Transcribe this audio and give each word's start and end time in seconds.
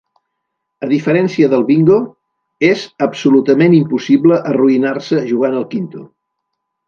A 0.85 0.87
diferència 0.91 1.49
del 1.51 1.65
bingo, 1.67 1.97
és 2.69 2.87
absolutament 3.07 3.77
impossible 3.81 4.39
arruïnar-se 4.53 5.23
jugant 5.33 5.59
al 5.61 5.69
quinto. 5.75 6.05